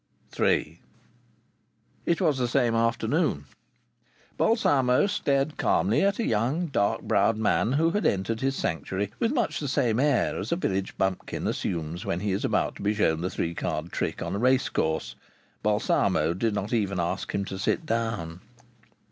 III 0.39 0.81
It 2.07 2.19
was 2.19 2.39
the 2.39 2.47
same 2.47 2.73
afternoon. 2.73 3.45
Balsamo 4.35 5.05
stared 5.05 5.57
calmly 5.57 6.01
at 6.01 6.17
a 6.17 6.25
young 6.25 6.65
dark 6.65 7.03
browed 7.03 7.37
man 7.37 7.73
who 7.73 7.91
had 7.91 8.03
entered 8.07 8.41
his 8.41 8.55
sanctuary 8.55 9.11
with 9.19 9.31
much 9.31 9.59
the 9.59 9.67
same 9.67 9.99
air 9.99 10.39
as 10.39 10.51
a 10.51 10.55
village 10.55 10.97
bumpkin 10.97 11.45
assumes 11.45 12.03
when 12.03 12.21
he 12.21 12.31
is 12.31 12.43
about 12.43 12.75
to 12.77 12.81
be 12.81 12.95
shown 12.95 13.21
the 13.21 13.29
three 13.29 13.53
card 13.53 13.91
trick 13.91 14.23
on 14.23 14.33
a 14.35 14.39
race 14.39 14.69
course. 14.69 15.13
Balsamo 15.61 16.33
did 16.33 16.55
not 16.55 16.73
even 16.73 16.99
ask 16.99 17.31
him 17.31 17.45
to 17.45 17.59
sit 17.59 17.85
down. 17.85 18.41